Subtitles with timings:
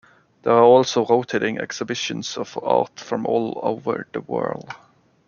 [0.41, 4.67] There are also rotating exhibitions of art from all over the world.